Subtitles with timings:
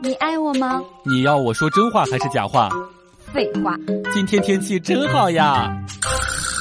[0.00, 0.80] 你爱我吗？
[1.04, 2.68] 你要我说真话还是假话？
[3.32, 3.74] 废话。
[4.12, 5.70] 今天天气真好呀！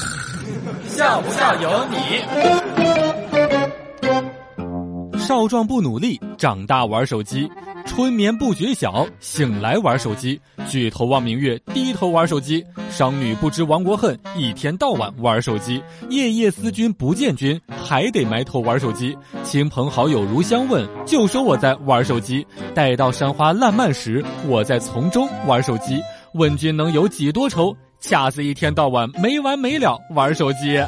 [0.87, 2.86] 笑不笑由你。
[5.27, 7.49] 少壮不努力，长大玩手机；
[7.85, 19.11] 春眠不觉晓，醒来玩手机；举头望明月，低头玩手机；商女不知亡国恨，一天到晚玩手机；夜夜思君不见君，还得埋头玩手机；
[19.43, 22.41] 亲朋好友如相问，就说我在玩手机；
[22.73, 25.99] 待到山花烂漫时，我在丛中玩手机；
[26.35, 30.79] 问君能有几多愁，恰似一天到晚没完没了玩手机。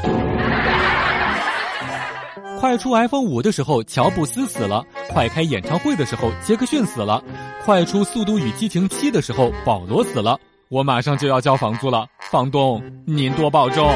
[2.59, 7.23] 快出 iPhone 五的时候，乔布斯死了；快开演唱会的时候，杰克逊死了；
[7.63, 10.37] 快出《速度与激情七》的时候，保罗死了。
[10.67, 13.89] 我马上就要交房租了，房东您多保重。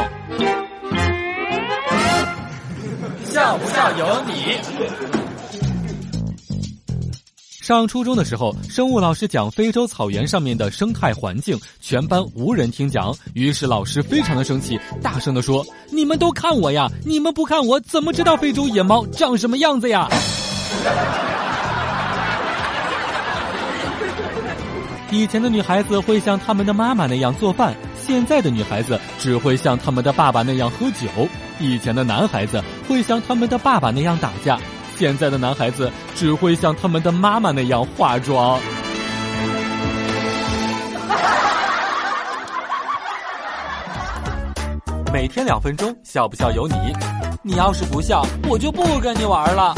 [3.25, 5.22] 笑不笑由你。
[7.63, 13.15] 上初中的时候，生物老师讲非洲草原上面的生态环境，全班无人听讲。
[13.35, 16.91] 于是老师非常的生气，大声的说：“你们都看我呀！
[17.05, 20.09] 你们不看我，怎么知道非洲野猫长什么样子呀？”
[25.09, 27.73] 以前的女孩子会像他们的妈妈那样做饭，
[28.05, 31.07] 现在的女孩子只会像他们的爸爸那样喝酒。
[31.61, 34.59] 以前的男孩子会像他们的爸爸那样打架。
[34.97, 38.59] 现在的男孩子只会像他们的妈妈那样化妆。
[45.11, 46.75] 每天两分钟，笑不笑由你。
[47.43, 49.75] 你要是不笑，我就不跟你玩了。